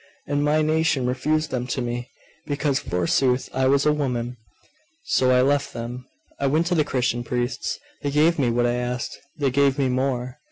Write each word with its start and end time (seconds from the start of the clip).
and 0.25 0.43
my 0.43 0.63
nation 0.63 1.05
refused 1.05 1.51
them 1.51 1.67
to 1.67 1.79
me; 1.79 2.09
because, 2.47 2.79
forsooth, 2.79 3.51
I 3.53 3.67
was 3.67 3.85
a 3.85 3.93
woman! 3.93 4.35
So 5.03 5.29
I 5.29 5.43
left 5.43 5.73
them. 5.73 6.07
I 6.39 6.47
went 6.47 6.65
to 6.69 6.73
the 6.73 6.83
Christian 6.83 7.23
priests.... 7.23 7.77
They 8.01 8.09
gave 8.09 8.39
me 8.39 8.49
what 8.49 8.65
I 8.65 8.73
asked.... 8.73 9.19
They 9.37 9.51
gave 9.51 9.77
me 9.77 9.89
more.... 9.89 10.39